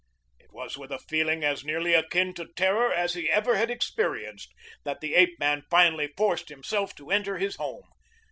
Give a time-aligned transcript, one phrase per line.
[0.39, 4.51] It was with a feeling as nearly akin to terror as he ever had experienced
[4.83, 7.87] that the ape man finally forced himself to enter his home.